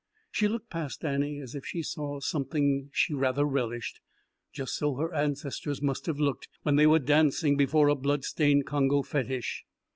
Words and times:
She 0.31 0.47
looked 0.47 0.71
past 0.71 1.05
Annie 1.05 1.39
as 1.39 1.53
if 1.53 1.63
she 1.63 1.83
saw 1.83 2.19
something 2.21 2.89
she 2.91 3.13
rather 3.13 3.45
relished; 3.45 3.99
just 4.51 4.73
so 4.75 4.95
her 4.95 5.13
ancestors 5.13 5.79
must 5.79 6.07
have 6.07 6.19
looked 6.19 6.47
when 6.63 6.75
they 6.75 6.87
were 6.87 6.97
dancing 6.97 7.55
before 7.55 7.87
a 7.87 7.93
bloodstained 7.93 8.65
Congo 8.65 9.03
fetish. 9.03 9.63